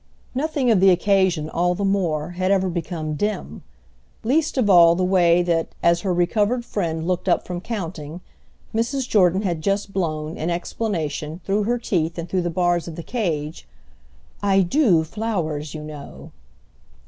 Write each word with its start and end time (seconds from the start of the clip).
Nothing 0.33 0.71
of 0.71 0.79
the 0.79 0.89
occasion, 0.89 1.47
all 1.47 1.75
the 1.75 1.85
more, 1.85 2.31
had 2.31 2.49
ever 2.49 2.69
become 2.69 3.13
dim; 3.13 3.61
least 4.23 4.57
of 4.57 4.67
all 4.67 4.95
the 4.95 5.03
way 5.03 5.43
that, 5.43 5.75
as 5.83 6.01
her 6.01 6.11
recovered 6.11 6.65
friend 6.65 7.07
looked 7.07 7.29
up 7.29 7.45
from 7.45 7.61
counting, 7.61 8.19
Mrs. 8.73 9.07
Jordan 9.07 9.43
had 9.43 9.61
just 9.61 9.93
blown, 9.93 10.37
in 10.37 10.49
explanation, 10.49 11.39
through 11.45 11.65
her 11.65 11.77
teeth 11.77 12.17
and 12.17 12.27
through 12.27 12.41
the 12.41 12.49
bars 12.49 12.87
of 12.87 12.95
the 12.95 13.03
cage: 13.03 13.67
"I 14.41 14.61
do 14.61 15.03
flowers, 15.03 15.75
you 15.75 15.83
know." 15.83 16.31